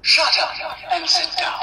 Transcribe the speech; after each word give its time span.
Shut 0.00 0.38
up 0.40 0.50
and 0.92 1.08
sit 1.08 1.28
down. 1.36 1.54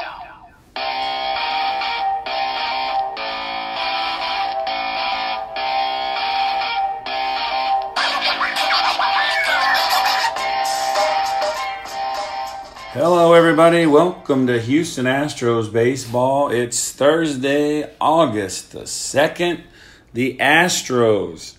Hello, 12.92 13.34
everybody. 13.34 13.86
Welcome 13.86 14.48
to 14.48 14.60
Houston 14.60 15.06
Astros 15.06 15.72
baseball. 15.72 16.50
It's 16.50 16.92
Thursday, 16.92 17.90
August 18.02 18.74
the 18.74 18.82
2nd. 18.82 19.62
The 20.14 20.38
Astros 20.38 21.56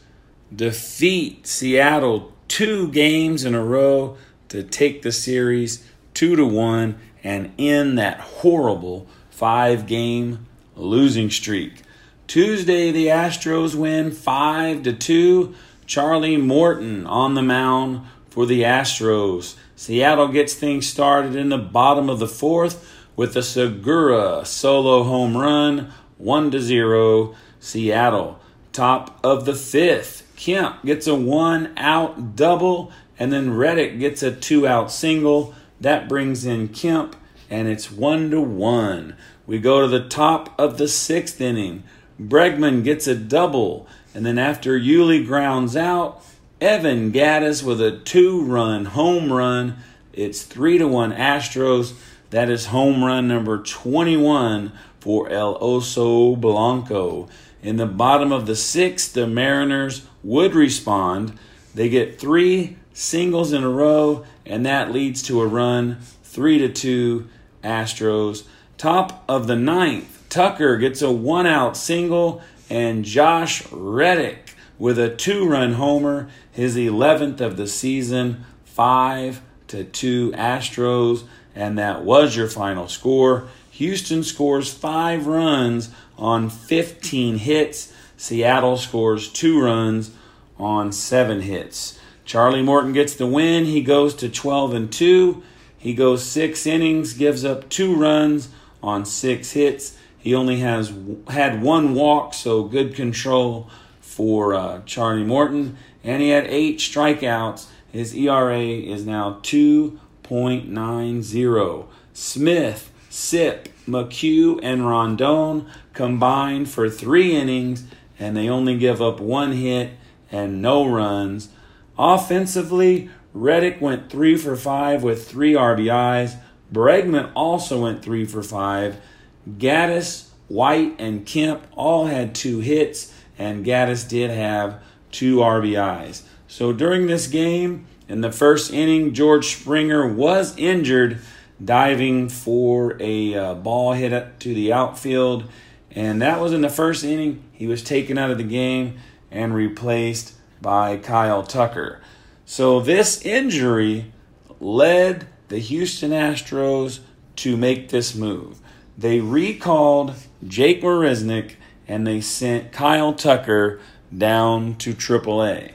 defeat 0.54 1.46
Seattle 1.46 2.32
two 2.48 2.88
games 2.88 3.44
in 3.44 3.54
a 3.54 3.64
row 3.64 4.16
to 4.48 4.62
take 4.62 5.02
the 5.02 5.12
series 5.12 5.84
two 6.16 6.34
to 6.34 6.46
one 6.46 6.98
and 7.22 7.52
end 7.58 7.98
that 7.98 8.18
horrible 8.18 9.06
five 9.28 9.86
game 9.86 10.46
losing 10.74 11.30
streak. 11.30 11.82
Tuesday, 12.26 12.90
the 12.90 13.06
Astros 13.06 13.74
win 13.74 14.10
five 14.10 14.82
to 14.82 14.92
two. 14.92 15.54
Charlie 15.86 16.38
Morton 16.38 17.06
on 17.06 17.34
the 17.34 17.42
mound 17.42 18.00
for 18.30 18.46
the 18.46 18.62
Astros. 18.62 19.56
Seattle 19.76 20.28
gets 20.28 20.54
things 20.54 20.86
started 20.86 21.36
in 21.36 21.50
the 21.50 21.58
bottom 21.58 22.08
of 22.08 22.18
the 22.18 22.26
fourth 22.26 22.92
with 23.14 23.36
a 23.36 23.42
Segura 23.42 24.44
solo 24.44 25.02
home 25.04 25.36
run, 25.36 25.92
1 26.18 26.50
to 26.50 26.60
0 26.60 27.34
Seattle. 27.60 28.40
Top 28.72 29.20
of 29.22 29.44
the 29.44 29.54
fifth, 29.54 30.32
Kemp 30.36 30.84
gets 30.84 31.06
a 31.06 31.14
one 31.14 31.72
out 31.76 32.36
double, 32.36 32.90
and 33.18 33.32
then 33.32 33.54
Reddick 33.54 33.98
gets 33.98 34.22
a 34.22 34.34
two 34.34 34.66
out 34.66 34.90
single. 34.90 35.54
That 35.80 36.08
brings 36.08 36.44
in 36.44 36.68
Kemp, 36.68 37.16
and 37.50 37.68
it's 37.68 37.90
1 37.90 38.30
to 38.30 38.40
1. 38.40 39.16
We 39.46 39.58
go 39.58 39.82
to 39.82 39.88
the 39.88 40.08
top 40.08 40.58
of 40.58 40.78
the 40.78 40.88
sixth 40.88 41.40
inning. 41.40 41.84
Bregman 42.20 42.82
gets 42.82 43.06
a 43.06 43.14
double, 43.14 43.86
and 44.14 44.24
then 44.24 44.38
after 44.38 44.78
Yuli 44.78 45.24
grounds 45.24 45.76
out, 45.76 46.22
Evan 46.60 47.12
Gattis 47.12 47.62
with 47.62 47.80
a 47.80 47.98
two 47.98 48.42
run 48.42 48.86
home 48.86 49.32
run. 49.32 49.76
It's 50.12 50.42
3 50.42 50.78
to 50.78 50.88
1 50.88 51.12
Astros. 51.12 51.92
That 52.30 52.48
is 52.48 52.66
home 52.66 53.04
run 53.04 53.28
number 53.28 53.62
21 53.62 54.72
for 54.98 55.28
El 55.28 55.58
Oso 55.60 56.40
Blanco. 56.40 57.28
In 57.62 57.76
the 57.76 57.86
bottom 57.86 58.32
of 58.32 58.46
the 58.46 58.56
sixth, 58.56 59.12
the 59.12 59.26
Mariners 59.26 60.06
would 60.22 60.54
respond. 60.54 61.38
They 61.74 61.88
get 61.88 62.18
three 62.18 62.76
singles 62.96 63.52
in 63.52 63.62
a 63.62 63.68
row, 63.68 64.24
and 64.46 64.64
that 64.64 64.90
leads 64.90 65.22
to 65.22 65.42
a 65.42 65.46
run 65.46 65.98
3 66.24 66.58
to 66.58 66.68
2 66.70 67.28
Astros. 67.62 68.44
Top 68.78 69.22
of 69.28 69.46
the 69.46 69.56
ninth, 69.56 70.24
Tucker 70.30 70.78
gets 70.78 71.02
a 71.02 71.12
one 71.12 71.46
out 71.46 71.76
single, 71.76 72.42
and 72.70 73.04
Josh 73.04 73.70
Reddick 73.70 74.54
with 74.78 74.98
a 74.98 75.14
two 75.14 75.46
run 75.46 75.74
homer, 75.74 76.28
his 76.50 76.76
11th 76.76 77.40
of 77.40 77.56
the 77.56 77.68
season, 77.68 78.44
5 78.64 79.42
to 79.68 79.84
2 79.84 80.32
Astros, 80.32 81.24
and 81.54 81.78
that 81.78 82.02
was 82.02 82.34
your 82.34 82.48
final 82.48 82.88
score. 82.88 83.48
Houston 83.72 84.22
scores 84.22 84.72
5 84.72 85.26
runs 85.26 85.90
on 86.16 86.48
15 86.48 87.38
hits. 87.38 87.92
Seattle 88.16 88.78
scores 88.78 89.30
2 89.30 89.62
runs 89.62 90.12
on 90.58 90.92
7 90.92 91.42
hits. 91.42 91.98
Charlie 92.26 92.62
Morton 92.62 92.92
gets 92.92 93.14
the 93.14 93.26
win. 93.26 93.64
He 93.64 93.80
goes 93.80 94.14
to 94.16 94.28
12 94.28 94.74
and 94.74 94.92
2. 94.92 95.42
He 95.78 95.94
goes 95.94 96.22
6 96.24 96.66
innings, 96.66 97.14
gives 97.14 97.44
up 97.44 97.68
2 97.68 97.94
runs 97.94 98.48
on 98.82 99.04
6 99.04 99.52
hits. 99.52 99.96
He 100.18 100.34
only 100.34 100.58
has 100.58 100.92
had 101.28 101.62
one 101.62 101.94
walk, 101.94 102.34
so 102.34 102.64
good 102.64 102.96
control 102.96 103.70
for 104.00 104.54
uh, 104.54 104.80
Charlie 104.84 105.22
Morton, 105.22 105.76
and 106.02 106.20
he 106.20 106.30
had 106.30 106.48
eight 106.48 106.78
strikeouts. 106.78 107.66
His 107.92 108.12
ERA 108.12 108.58
is 108.58 109.06
now 109.06 109.38
2.90. 109.42 111.86
Smith, 112.12 112.90
Sipp, 113.08 113.68
McHugh, 113.86 114.58
and 114.64 114.88
Rondon 114.88 115.66
combined 115.92 116.68
for 116.68 116.90
three 116.90 117.36
innings, 117.36 117.84
and 118.18 118.36
they 118.36 118.48
only 118.48 118.76
give 118.76 119.00
up 119.00 119.20
one 119.20 119.52
hit 119.52 119.92
and 120.32 120.60
no 120.60 120.84
runs. 120.88 121.50
Offensively, 121.98 123.10
Reddick 123.32 123.80
went 123.80 124.10
three 124.10 124.36
for 124.36 124.56
five 124.56 125.02
with 125.02 125.28
three 125.28 125.54
RBIs. 125.54 126.36
Bregman 126.72 127.30
also 127.34 127.82
went 127.82 128.02
three 128.02 128.24
for 128.24 128.42
five. 128.42 129.00
Gattis, 129.48 130.28
White, 130.48 130.96
and 130.98 131.24
Kemp 131.26 131.66
all 131.74 132.06
had 132.06 132.34
two 132.34 132.60
hits 132.60 133.12
and 133.38 133.64
Gattis 133.64 134.08
did 134.08 134.30
have 134.30 134.82
two 135.10 135.36
RBIs. 135.36 136.22
So 136.48 136.72
during 136.72 137.06
this 137.06 137.26
game, 137.26 137.86
in 138.08 138.20
the 138.20 138.32
first 138.32 138.72
inning, 138.72 139.14
George 139.14 139.46
Springer 139.46 140.06
was 140.06 140.56
injured 140.56 141.18
diving 141.62 142.28
for 142.28 142.96
a 143.00 143.34
uh, 143.34 143.54
ball 143.54 143.94
hit 143.94 144.12
up 144.12 144.38
to 144.40 144.54
the 144.54 144.72
outfield, 144.72 145.44
and 145.90 146.20
that 146.22 146.40
was 146.40 146.52
in 146.52 146.60
the 146.60 146.68
first 146.68 147.04
inning. 147.04 147.42
He 147.52 147.66
was 147.66 147.82
taken 147.82 148.18
out 148.18 148.30
of 148.30 148.38
the 148.38 148.44
game 148.44 148.98
and 149.30 149.54
replaced 149.54 150.34
by 150.60 150.96
Kyle 150.96 151.42
Tucker. 151.42 152.00
So 152.44 152.80
this 152.80 153.20
injury 153.22 154.12
led 154.60 155.26
the 155.48 155.58
Houston 155.58 156.10
Astros 156.10 157.00
to 157.36 157.56
make 157.56 157.88
this 157.88 158.14
move. 158.14 158.60
They 158.96 159.20
recalled 159.20 160.14
Jake 160.46 160.82
Marisnick 160.82 161.54
and 161.86 162.06
they 162.06 162.20
sent 162.20 162.72
Kyle 162.72 163.12
Tucker 163.12 163.80
down 164.16 164.76
to 164.76 164.94
AAA. 164.94 165.72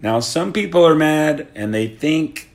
Now, 0.00 0.20
some 0.20 0.52
people 0.52 0.86
are 0.86 0.94
mad 0.94 1.48
and 1.54 1.74
they 1.74 1.88
think 1.88 2.50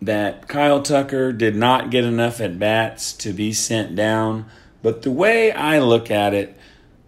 that 0.00 0.48
Kyle 0.48 0.82
Tucker 0.82 1.32
did 1.32 1.56
not 1.56 1.90
get 1.90 2.04
enough 2.04 2.40
at 2.40 2.58
bats 2.58 3.12
to 3.14 3.32
be 3.32 3.52
sent 3.52 3.96
down. 3.96 4.46
But 4.82 5.02
the 5.02 5.10
way 5.10 5.50
I 5.52 5.80
look 5.80 6.10
at 6.10 6.34
it, 6.34 6.56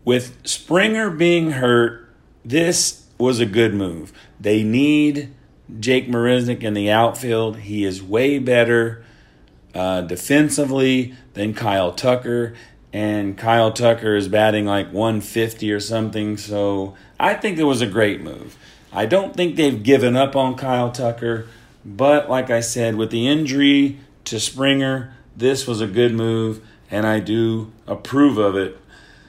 with 0.04 0.36
Springer 0.44 1.10
being 1.10 1.52
hurt, 1.52 2.08
this 2.50 3.06
was 3.18 3.40
a 3.40 3.46
good 3.46 3.74
move. 3.74 4.12
They 4.38 4.62
need 4.62 5.32
Jake 5.78 6.08
Marisnick 6.08 6.62
in 6.62 6.74
the 6.74 6.90
outfield. 6.90 7.58
He 7.58 7.84
is 7.84 8.02
way 8.02 8.38
better 8.38 9.04
uh, 9.74 10.02
defensively 10.02 11.14
than 11.34 11.54
Kyle 11.54 11.92
Tucker 11.92 12.54
and 12.92 13.38
Kyle 13.38 13.72
Tucker 13.72 14.16
is 14.16 14.28
batting 14.28 14.66
like 14.66 14.92
150 14.92 15.72
or 15.72 15.80
something. 15.80 16.36
So 16.36 16.96
I 17.18 17.34
think 17.34 17.58
it 17.58 17.64
was 17.64 17.80
a 17.80 17.86
great 17.86 18.20
move. 18.20 18.56
I 18.92 19.06
don't 19.06 19.34
think 19.34 19.56
they've 19.56 19.82
given 19.82 20.16
up 20.16 20.34
on 20.34 20.56
Kyle 20.56 20.90
Tucker, 20.90 21.46
but 21.84 22.28
like 22.28 22.50
I 22.50 22.60
said, 22.60 22.96
with 22.96 23.10
the 23.10 23.28
injury 23.28 24.00
to 24.24 24.40
Springer, 24.40 25.14
this 25.36 25.66
was 25.66 25.80
a 25.80 25.86
good 25.86 26.12
move, 26.12 26.60
and 26.90 27.06
I 27.06 27.20
do 27.20 27.72
approve 27.86 28.36
of 28.36 28.56
it. 28.56 28.76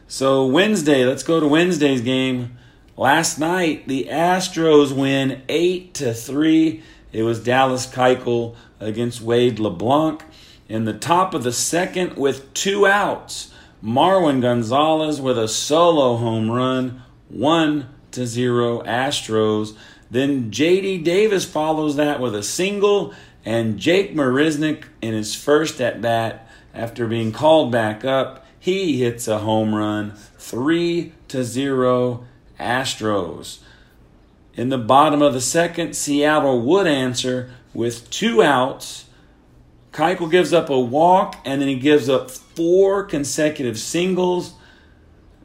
So 0.08 0.46
Wednesday, 0.46 1.06
let's 1.06 1.24
go 1.24 1.40
to 1.40 1.48
Wednesday's 1.48 2.02
game. 2.02 2.58
Last 2.98 3.40
night, 3.40 3.88
the 3.88 4.08
Astros 4.10 4.92
win 4.92 5.44
eight 5.48 5.94
to 5.96 6.14
three. 6.14 6.84
It 7.14 7.24
was 7.24 7.42
Dallas 7.42 7.88
Keuchel 7.88 8.56
against 8.80 9.22
Wade 9.22 9.60
LeBlanc 9.60 10.24
in 10.68 10.84
the 10.84 10.94
top 10.94 11.34
of 11.34 11.44
the 11.44 11.54
second 11.54 12.18
with 12.18 12.54
two 12.54 12.86
outs. 12.86 13.54
Marwin 13.84 14.42
Gonzalez 14.42 15.22
with 15.22 15.38
a 15.38 15.48
solo 15.48 16.18
home 16.18 16.52
run, 16.52 17.02
1 17.30 17.90
to 18.12 18.28
0 18.28 18.84
Astros. 18.84 19.76
Then 20.12 20.52
JD 20.52 21.04
Davis 21.04 21.46
follows 21.46 21.96
that 21.96 22.20
with 22.20 22.36
a 22.36 22.44
single, 22.44 23.14
and 23.46 23.80
Jake 23.80 24.14
Marisnick 24.14 24.84
in 25.02 25.14
his 25.14 25.34
first 25.34 25.80
at 25.80 26.02
bat 26.02 26.48
after 26.74 27.08
being 27.08 27.32
called 27.32 27.72
back 27.72 28.04
up, 28.04 28.46
he 28.60 29.00
hits 29.00 29.28
a 29.28 29.40
home 29.40 29.74
run, 29.74 30.14
3 30.38 31.14
to 31.30 31.44
0 31.44 32.26
Astros. 32.62 33.60
In 34.54 34.70
the 34.70 34.78
bottom 34.78 35.22
of 35.22 35.34
the 35.34 35.42
second, 35.42 35.96
Seattle 35.96 36.62
would 36.62 36.88
answer 36.88 37.52
with 37.74 38.10
two 38.10 38.44
outs 38.44 39.06
Keuchel 39.92 40.32
gives 40.32 40.54
up 40.54 40.70
a 40.70 40.80
walk, 40.80 41.38
and 41.44 41.62
then 41.62 41.68
he 41.68 41.76
gives 41.76 42.08
up 42.08 42.32
four 42.32 43.04
consecutive 43.04 43.78
singles. 43.78 44.54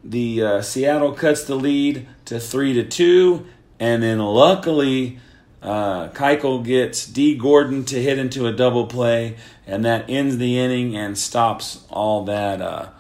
The 0.05 0.43
uh, 0.43 0.63
Seattle 0.63 1.13
cuts 1.13 1.45
the 1.45 1.57
lead 1.57 2.07
to 2.27 2.39
three 2.39 2.73
to 2.75 2.85
two, 2.85 3.47
and 3.81 4.03
then 4.03 4.21
luckily, 4.21 5.19
uh, 5.63 6.09
Keuchel 6.11 6.65
gets 6.65 7.07
Dee 7.07 7.35
Gordon 7.37 7.85
to 7.87 8.01
hit 8.01 8.19
into 8.19 8.47
a 8.47 8.53
double 8.53 8.87
play, 8.87 9.37
and 9.67 9.85
that 9.85 10.09
ends 10.09 10.39
the 10.39 10.59
inning 10.59 10.97
and 10.97 11.19
stops 11.19 11.85
all 11.91 12.25
that 12.27 12.61
uh, 12.63 12.91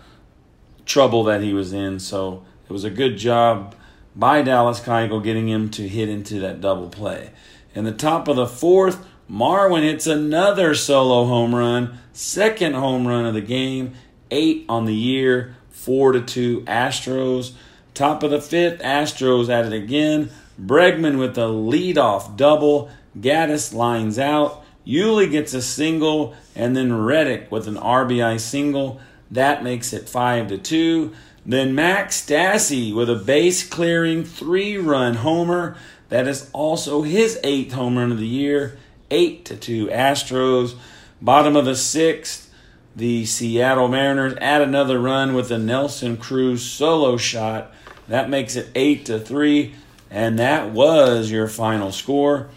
trouble 0.85 1.23
that 1.25 1.43
he 1.43 1.53
was 1.53 1.73
in. 1.73 2.01
So 2.01 2.45
it 2.69 2.73
was 2.73 2.83
a 2.83 2.91
good 2.91 3.19
job 3.19 3.77
by 4.17 4.43
Dallas 4.43 4.81
Keuchel 4.81 5.23
getting 5.23 5.49
him 5.49 5.71
to 5.71 5.87
hit 5.87 6.09
into 6.09 6.41
that 6.41 6.61
double 6.61 6.89
play. 6.89 7.31
In 7.75 7.85
the 7.85 7.93
top 7.93 8.27
of 8.27 8.37
the 8.37 8.47
fourth, 8.47 9.07
Marwin 9.31 9.83
hits 9.83 10.07
another 10.07 10.75
solo 10.75 11.27
home 11.27 11.55
run, 11.55 11.99
second 12.13 12.75
home 12.75 13.07
run 13.07 13.27
of 13.27 13.35
the 13.35 13.43
game, 13.43 13.95
eight 14.31 14.65
on 14.69 14.87
the 14.87 14.95
year, 14.95 15.55
four 15.71 16.13
to 16.13 16.23
two 16.23 16.63
Astros. 16.63 17.53
Top 17.93 18.23
of 18.23 18.31
the 18.31 18.41
fifth, 18.41 18.81
Astros 18.81 19.49
at 19.49 19.67
it 19.67 19.73
again. 19.73 20.31
Bregman 20.61 21.19
with 21.19 21.37
a 21.37 21.43
leadoff 21.43 22.37
double. 22.37 22.91
Gattis 23.19 23.75
lines 23.75 24.19
out. 24.19 24.65
Yuli 24.87 25.31
gets 25.31 25.53
a 25.53 25.61
single, 25.61 26.35
and 26.55 26.77
then 26.77 27.05
Reddick 27.05 27.51
with 27.51 27.67
an 27.67 27.77
RBI 27.77 28.39
single. 28.39 29.01
That 29.31 29.65
makes 29.65 29.93
it 29.93 30.09
five 30.09 30.49
to 30.49 30.59
two. 30.59 31.13
Then 31.49 31.77
Max 31.77 32.27
Stassi 32.27 32.93
with 32.93 33.09
a 33.09 33.15
base 33.15 33.67
clearing 33.67 34.25
three 34.25 34.77
run 34.77 35.15
homer. 35.15 35.77
That 36.09 36.27
is 36.27 36.51
also 36.53 37.03
his 37.03 37.39
eighth 37.45 37.73
home 37.73 37.97
run 37.97 38.11
of 38.11 38.19
the 38.19 38.27
year. 38.27 38.77
Eight 39.13 39.45
to 39.45 39.57
two 39.57 39.87
Astros. 39.87 40.75
Bottom 41.23 41.55
of 41.55 41.65
the 41.65 41.77
sixth, 41.77 42.53
the 42.97 43.25
Seattle 43.25 43.87
Mariners 43.87 44.35
add 44.41 44.61
another 44.61 44.99
run 44.99 45.35
with 45.35 45.53
a 45.53 45.59
Nelson 45.59 46.17
Cruz 46.17 46.65
solo 46.65 47.17
shot. 47.17 47.73
That 48.09 48.29
makes 48.29 48.57
it 48.57 48.69
eight 48.75 49.07
to 49.07 49.21
three, 49.21 49.75
and 50.11 50.39
that 50.41 50.73
was 50.73 51.31
your 51.31 51.47
final 51.47 51.93
score. 51.93 52.49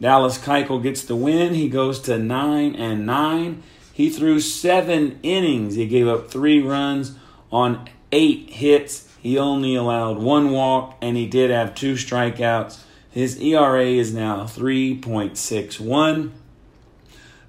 Dallas 0.00 0.38
Keuchel 0.38 0.82
gets 0.82 1.02
the 1.02 1.16
win. 1.16 1.52
He 1.52 1.68
goes 1.68 2.00
to 2.00 2.18
nine 2.18 2.74
and 2.74 3.04
nine. 3.04 3.62
He 3.92 4.08
threw 4.08 4.40
seven 4.40 5.18
innings. 5.22 5.74
He 5.74 5.86
gave 5.86 6.08
up 6.08 6.30
three 6.30 6.62
runs 6.62 7.16
on 7.52 7.88
eight 8.12 8.50
hits. 8.50 9.08
He 9.20 9.38
only 9.38 9.74
allowed 9.74 10.18
one 10.18 10.50
walk, 10.50 10.96
and 11.02 11.16
he 11.16 11.26
did 11.26 11.50
have 11.50 11.74
two 11.74 11.94
strikeouts. 11.94 12.80
His 13.10 13.40
ERA 13.40 13.84
is 13.84 14.14
now 14.14 14.44
3.61. 14.44 16.30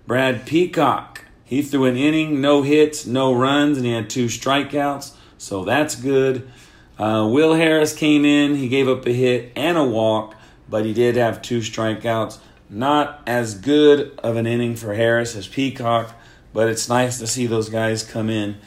Brad 0.08 0.46
Peacock, 0.48 1.26
he 1.46 1.62
threw 1.62 1.86
an 1.86 1.96
inning, 1.96 2.42
no 2.42 2.64
hits, 2.64 3.06
no 3.06 3.34
runs, 3.34 3.78
and 3.78 3.86
he 3.86 3.94
had 3.94 4.10
two 4.10 4.26
strikeouts, 4.26 5.12
so 5.38 5.64
that's 5.64 5.96
good. 5.96 6.50
Uh, 6.98 7.30
Will 7.32 7.54
Harris 7.54 7.94
came 7.94 8.26
in, 8.26 8.56
he 8.56 8.68
gave 8.68 8.90
up 8.90 9.06
a 9.06 9.12
hit 9.12 9.52
and 9.56 9.78
a 9.78 9.84
walk, 9.84 10.34
but 10.68 10.86
he 10.86 10.94
did 10.94 11.16
have 11.16 11.42
two 11.42 11.60
strikeouts. 11.60 12.40
Not 12.70 13.22
as 13.28 13.56
good 13.56 14.20
of 14.24 14.36
an 14.36 14.48
inning 14.48 14.76
for 14.76 14.96
Harris 14.96 15.36
as 15.36 15.48
Peacock, 15.48 16.16
but 16.54 16.70
it's 16.70 16.90
nice 16.90 17.20
to 17.20 17.28
see 17.28 17.46
those 17.46 17.70
guys 17.70 18.04
come 18.04 18.30
in 18.30 18.58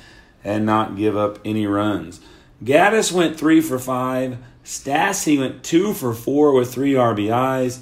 and 0.44 0.66
not 0.66 0.96
give 0.96 1.16
up 1.16 1.38
any 1.44 1.66
runs. 1.66 2.20
Gattis 2.64 3.12
went 3.12 3.38
three 3.38 3.60
for 3.60 3.78
five. 3.78 4.38
Stassi 4.64 5.38
went 5.38 5.64
two 5.64 5.92
for 5.92 6.14
four 6.14 6.52
with 6.52 6.72
three 6.72 6.92
RBIs. 6.92 7.80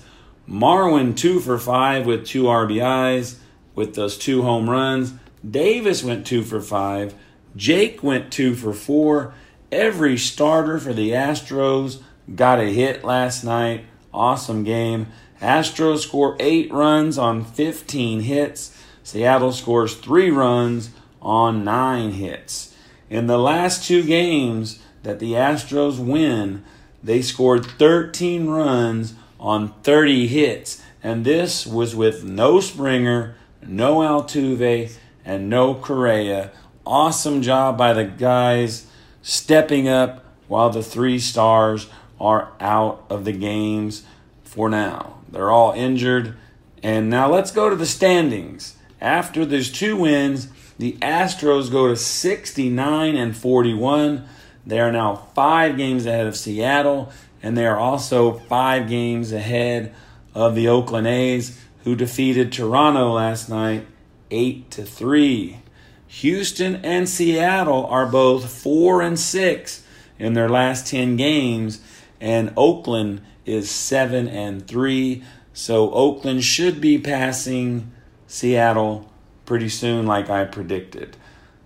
Marwin 0.48 1.16
two 1.16 1.40
for 1.40 1.58
five 1.58 2.06
with 2.06 2.26
two 2.26 2.44
RBIs 2.44 3.36
with 3.74 3.94
those 3.94 4.18
two 4.18 4.42
home 4.42 4.68
runs. 4.68 5.14
Davis 5.48 6.02
went 6.02 6.26
two 6.26 6.42
for 6.42 6.60
five. 6.60 7.14
Jake 7.56 8.02
went 8.02 8.32
two 8.32 8.54
for 8.54 8.72
four. 8.72 9.34
Every 9.70 10.16
starter 10.16 10.78
for 10.78 10.92
the 10.92 11.10
Astros 11.10 12.02
got 12.34 12.60
a 12.60 12.72
hit 12.72 13.04
last 13.04 13.44
night. 13.44 13.84
Awesome 14.12 14.64
game. 14.64 15.06
Astros 15.40 16.00
score 16.00 16.36
eight 16.40 16.72
runs 16.72 17.16
on 17.16 17.44
15 17.44 18.20
hits. 18.20 18.76
Seattle 19.02 19.52
scores 19.52 19.94
three 19.94 20.30
runs 20.30 20.90
on 21.20 21.64
nine 21.64 22.12
hits. 22.12 22.74
In 23.08 23.26
the 23.26 23.38
last 23.38 23.86
two 23.86 24.02
games 24.02 24.80
that 25.02 25.18
the 25.18 25.32
Astros 25.32 25.98
win, 25.98 26.64
they 27.02 27.22
scored 27.22 27.66
13 27.66 28.48
runs 28.48 29.14
on 29.38 29.72
30 29.82 30.26
hits. 30.28 30.82
And 31.02 31.24
this 31.24 31.66
was 31.66 31.96
with 31.96 32.24
no 32.24 32.60
Springer, 32.60 33.36
no 33.66 33.96
Altuve, 33.96 34.92
and 35.24 35.48
no 35.48 35.74
Correa. 35.74 36.52
Awesome 36.86 37.42
job 37.42 37.78
by 37.78 37.92
the 37.92 38.04
guys 38.04 38.86
stepping 39.22 39.88
up 39.88 40.24
while 40.48 40.70
the 40.70 40.82
three 40.82 41.18
stars 41.18 41.88
are 42.20 42.52
out 42.60 43.04
of 43.08 43.24
the 43.24 43.32
games 43.32 44.04
for 44.44 44.68
now. 44.68 45.18
They're 45.28 45.50
all 45.50 45.72
injured. 45.72 46.36
And 46.82 47.08
now 47.08 47.30
let's 47.32 47.50
go 47.50 47.70
to 47.70 47.76
the 47.76 47.86
standings. 47.86 48.76
After 49.00 49.46
those 49.46 49.70
two 49.70 49.96
wins, 49.96 50.48
the 50.80 50.96
Astros 51.02 51.70
go 51.70 51.88
to 51.88 51.96
69 51.96 53.14
and 53.14 53.36
41. 53.36 54.26
They 54.66 54.80
are 54.80 54.90
now 54.90 55.28
five 55.34 55.76
games 55.76 56.06
ahead 56.06 56.26
of 56.26 56.38
Seattle, 56.38 57.12
and 57.42 57.54
they 57.54 57.66
are 57.66 57.76
also 57.76 58.32
five 58.32 58.88
games 58.88 59.30
ahead 59.30 59.94
of 60.34 60.54
the 60.54 60.68
Oakland 60.68 61.06
A's, 61.06 61.60
who 61.84 61.94
defeated 61.94 62.50
Toronto 62.50 63.12
last 63.12 63.50
night 63.50 63.86
8 64.30 64.70
to 64.70 64.84
3. 64.84 65.58
Houston 66.06 66.76
and 66.76 67.06
Seattle 67.06 67.84
are 67.84 68.06
both 68.06 68.50
4 68.50 69.02
and 69.02 69.18
6 69.18 69.84
in 70.18 70.32
their 70.32 70.48
last 70.48 70.86
10 70.86 71.16
games, 71.16 71.82
and 72.22 72.54
Oakland 72.56 73.20
is 73.44 73.70
7 73.70 74.26
and 74.28 74.66
3. 74.66 75.22
So 75.52 75.92
Oakland 75.92 76.42
should 76.42 76.80
be 76.80 76.96
passing 76.96 77.92
Seattle 78.26 79.10
pretty 79.50 79.68
soon, 79.68 80.06
like 80.06 80.30
I 80.30 80.44
predicted. 80.44 81.16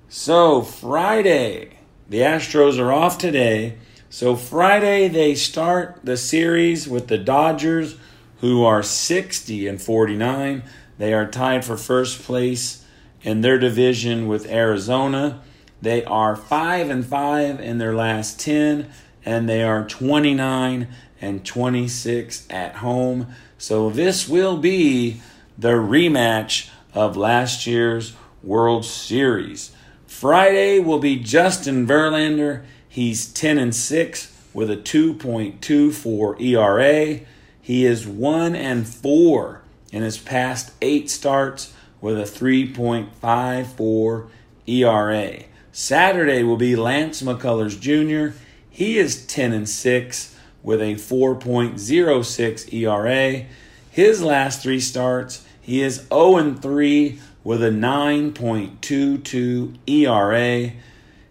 So, 0.08 0.62
Friday, 0.62 1.80
the 2.08 2.20
Astros 2.20 2.78
are 2.78 2.90
off 2.90 3.18
today. 3.18 3.76
So, 4.08 4.36
Friday, 4.36 5.06
they 5.08 5.34
start 5.34 6.00
the 6.02 6.16
series 6.16 6.88
with 6.88 7.08
the 7.08 7.18
Dodgers, 7.18 7.98
who 8.40 8.64
are 8.64 8.82
60 8.82 9.68
and 9.68 9.82
49. 9.82 10.62
They 10.96 11.12
are 11.12 11.26
tied 11.26 11.62
for 11.62 11.76
first 11.76 12.22
place 12.22 12.86
in 13.20 13.42
their 13.42 13.58
division 13.58 14.28
with 14.28 14.50
Arizona. 14.50 15.42
They 15.82 16.06
are 16.06 16.36
5 16.36 16.88
and 16.88 17.04
5 17.04 17.60
in 17.60 17.76
their 17.76 17.94
last 17.94 18.40
10, 18.40 18.90
and 19.26 19.46
they 19.46 19.62
are 19.62 19.86
29 19.86 20.88
and 21.20 21.44
26 21.44 22.46
at 22.48 22.76
home. 22.76 23.26
So, 23.58 23.90
this 23.90 24.26
will 24.26 24.56
be 24.56 25.20
the 25.58 25.72
rematch 25.72 26.70
of 26.94 27.16
last 27.16 27.66
year's 27.66 28.14
World 28.42 28.84
Series. 28.84 29.72
Friday 30.06 30.78
will 30.78 31.00
be 31.00 31.16
Justin 31.16 31.86
Verlander. 31.86 32.64
He's 32.88 33.26
10 33.26 33.58
and 33.58 33.74
6 33.74 34.32
with 34.54 34.70
a 34.70 34.76
2.24 34.76 36.40
ERA. 36.40 37.20
He 37.60 37.84
is 37.84 38.06
1 38.06 38.54
and 38.54 38.86
4 38.86 39.60
in 39.90 40.02
his 40.02 40.18
past 40.18 40.72
8 40.80 41.10
starts 41.10 41.74
with 42.00 42.18
a 42.18 42.22
3.54 42.22 44.28
ERA. 44.66 45.42
Saturday 45.72 46.42
will 46.44 46.56
be 46.56 46.76
Lance 46.76 47.22
McCullers 47.22 47.80
Jr. 47.80 48.38
He 48.70 48.98
is 48.98 49.26
10 49.26 49.52
and 49.52 49.68
6 49.68 50.38
with 50.62 50.80
a 50.80 50.94
4.06 50.94 52.72
ERA. 52.72 53.46
His 53.90 54.22
last 54.22 54.62
3 54.62 54.80
starts 54.80 55.43
he 55.64 55.80
is 55.80 56.06
0 56.08 56.54
3 56.54 57.18
with 57.42 57.62
a 57.62 57.70
9.22 57.70 59.76
ERA. 59.86 60.72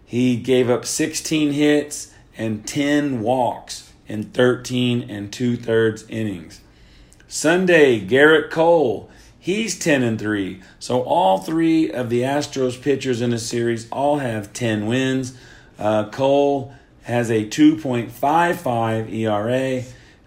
He 0.04 0.36
gave 0.36 0.68
up 0.68 0.84
16 0.84 1.52
hits 1.52 2.12
and 2.36 2.66
10 2.66 3.20
walks 3.20 3.92
in 4.08 4.24
13 4.24 5.08
and 5.08 5.32
two 5.32 5.56
thirds 5.56 6.04
innings. 6.08 6.60
Sunday, 7.28 8.04
Gerrit 8.04 8.50
Cole. 8.50 9.08
He's 9.38 9.78
10 9.78 10.02
and 10.02 10.18
3. 10.18 10.60
So 10.80 11.02
all 11.02 11.38
three 11.38 11.92
of 11.92 12.10
the 12.10 12.22
Astros 12.22 12.80
pitchers 12.80 13.20
in 13.20 13.30
the 13.30 13.38
series 13.38 13.88
all 13.90 14.18
have 14.18 14.52
10 14.52 14.86
wins. 14.86 15.38
Uh, 15.78 16.08
Cole 16.10 16.74
has 17.02 17.30
a 17.30 17.44
2.55 17.44 19.12
ERA. 19.12 19.84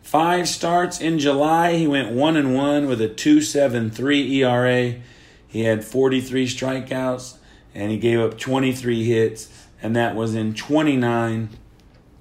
Five 0.08 0.48
starts 0.48 1.02
in 1.02 1.20
July. 1.20 1.74
He 1.74 1.86
went 1.86 2.14
one 2.14 2.38
and 2.38 2.56
one 2.56 2.88
with 2.88 3.02
a 3.02 3.10
2.73 3.10 4.30
ERA. 4.36 5.02
He 5.46 5.64
had 5.64 5.84
43 5.84 6.48
strikeouts 6.48 7.36
and 7.76 7.92
he 7.92 7.98
gave 7.98 8.22
up 8.22 8.38
23 8.40 9.04
hits, 9.04 9.68
and 9.82 9.94
that 9.98 10.16
was 10.16 10.34
in 10.34 10.54
29 10.54 11.50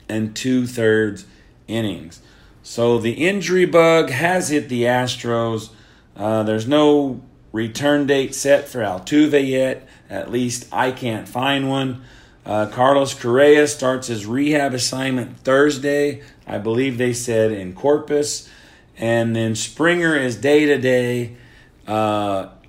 and 0.08 0.34
two 0.34 0.66
thirds 0.66 1.26
innings. 1.68 2.20
So 2.64 2.98
the 2.98 3.24
injury 3.24 3.66
bug 3.66 4.10
has 4.10 4.48
hit 4.48 4.68
the 4.68 4.82
Astros. 4.82 5.70
Uh, 6.16 6.42
there's 6.42 6.66
no 6.66 7.22
return 7.52 8.08
date 8.08 8.34
set 8.34 8.68
for 8.68 8.80
Altuve 8.80 9.48
yet. 9.48 9.88
At 10.10 10.32
least 10.32 10.66
I 10.72 10.90
can't 10.90 11.28
find 11.28 11.70
one. 11.70 12.02
Uh, 12.46 12.66
Carlos 12.66 13.12
Correa 13.12 13.66
starts 13.66 14.06
his 14.06 14.24
rehab 14.24 14.72
assignment 14.72 15.40
Thursday. 15.40 16.22
I 16.46 16.58
believe 16.58 16.96
they 16.96 17.12
said 17.12 17.52
in 17.52 17.74
Corpus. 17.74 18.48
And 18.96 19.36
then 19.36 19.54
Springer 19.54 20.16
is 20.16 20.36
day 20.36 20.64
to 20.64 20.78
day. 20.78 21.36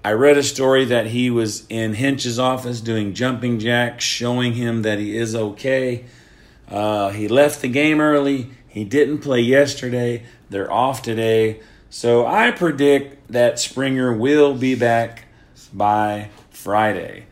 I 0.08 0.12
read 0.12 0.38
a 0.38 0.44
story 0.44 0.86
that 0.86 1.08
he 1.08 1.30
was 1.30 1.66
in 1.68 1.94
Hinch's 1.94 2.40
office 2.40 2.80
doing 2.80 3.14
jumping 3.14 3.60
jacks, 3.60 4.06
showing 4.06 4.54
him 4.54 4.84
that 4.84 5.00
he 5.00 5.18
is 5.18 5.36
okay. 5.36 6.06
Uh, 6.70 7.10
he 7.10 7.28
left 7.28 7.62
the 7.62 7.68
game 7.68 8.00
early. 8.00 8.52
He 8.68 8.86
didn't 8.86 9.18
play 9.18 9.42
yesterday. 9.42 10.24
They're 10.50 10.72
off 10.72 11.02
today. 11.02 11.60
So 11.90 12.26
I 12.26 12.52
predict 12.52 13.32
that 13.32 13.60
Springer 13.60 14.14
will 14.14 14.54
be 14.54 14.76
back 14.76 15.26
by 15.74 16.30
Friday. 16.52 17.26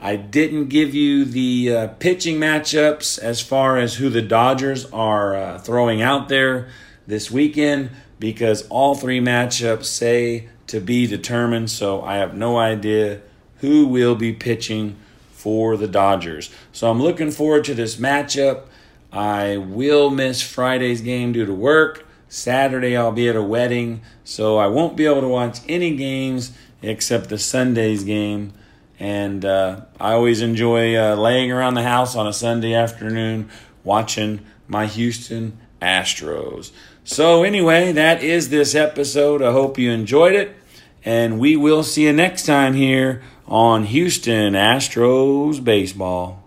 I 0.00 0.16
didn't 0.16 0.68
give 0.68 0.94
you 0.94 1.24
the 1.24 1.74
uh, 1.74 1.86
pitching 1.88 2.38
matchups 2.38 3.18
as 3.18 3.40
far 3.40 3.78
as 3.78 3.96
who 3.96 4.08
the 4.08 4.22
Dodgers 4.22 4.86
are 4.92 5.34
uh, 5.34 5.58
throwing 5.58 6.00
out 6.00 6.28
there 6.28 6.68
this 7.06 7.30
weekend 7.30 7.90
because 8.20 8.66
all 8.68 8.94
three 8.94 9.20
matchups 9.20 9.86
say 9.86 10.48
to 10.68 10.80
be 10.80 11.06
determined. 11.06 11.70
So 11.70 12.02
I 12.02 12.16
have 12.16 12.34
no 12.34 12.58
idea 12.58 13.22
who 13.56 13.86
will 13.86 14.14
be 14.14 14.32
pitching 14.32 14.96
for 15.32 15.76
the 15.76 15.88
Dodgers. 15.88 16.50
So 16.72 16.90
I'm 16.90 17.02
looking 17.02 17.32
forward 17.32 17.64
to 17.64 17.74
this 17.74 17.96
matchup. 17.96 18.66
I 19.12 19.56
will 19.56 20.10
miss 20.10 20.42
Friday's 20.42 21.00
game 21.00 21.32
due 21.32 21.46
to 21.46 21.54
work. 21.54 22.06
Saturday 22.28 22.96
I'll 22.96 23.10
be 23.10 23.28
at 23.28 23.36
a 23.36 23.42
wedding, 23.42 24.02
so 24.22 24.58
I 24.58 24.66
won't 24.66 24.96
be 24.96 25.06
able 25.06 25.22
to 25.22 25.28
watch 25.28 25.60
any 25.68 25.96
games 25.96 26.52
except 26.82 27.30
the 27.30 27.38
Sunday's 27.38 28.04
game. 28.04 28.52
And 28.98 29.44
uh, 29.44 29.82
I 30.00 30.12
always 30.12 30.42
enjoy 30.42 30.96
uh, 30.96 31.14
laying 31.14 31.52
around 31.52 31.74
the 31.74 31.82
house 31.82 32.16
on 32.16 32.26
a 32.26 32.32
Sunday 32.32 32.74
afternoon 32.74 33.48
watching 33.84 34.40
my 34.66 34.86
Houston 34.86 35.58
Astros. 35.80 36.72
So, 37.04 37.42
anyway, 37.42 37.92
that 37.92 38.22
is 38.22 38.50
this 38.50 38.74
episode. 38.74 39.40
I 39.40 39.52
hope 39.52 39.78
you 39.78 39.90
enjoyed 39.90 40.34
it. 40.34 40.54
And 41.04 41.38
we 41.38 41.56
will 41.56 41.82
see 41.82 42.04
you 42.04 42.12
next 42.12 42.44
time 42.44 42.74
here 42.74 43.22
on 43.46 43.84
Houston 43.84 44.52
Astros 44.52 45.62
Baseball. 45.62 46.44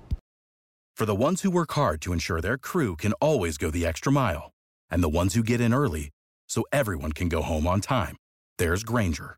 For 0.96 1.06
the 1.06 1.16
ones 1.16 1.42
who 1.42 1.50
work 1.50 1.72
hard 1.72 2.00
to 2.02 2.14
ensure 2.14 2.42
their 2.42 2.60
crew 2.60 2.96
can 2.96 3.14
always 3.14 3.58
go 3.58 3.72
the 3.72 3.88
extra 3.88 4.12
mile, 4.12 4.52
and 4.92 5.02
the 5.02 5.10
ones 5.10 5.34
who 5.34 5.42
get 5.42 5.60
in 5.60 5.74
early 5.74 6.12
so 6.48 6.64
everyone 6.72 7.12
can 7.12 7.28
go 7.28 7.42
home 7.42 7.66
on 7.66 7.82
time, 7.82 8.18
there's 8.60 8.84
Grainger, 8.84 9.38